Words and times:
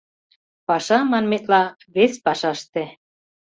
Паша, 0.67 0.99
манметла, 1.11 1.63
вес 1.95 2.13
пашаште. 2.25 2.83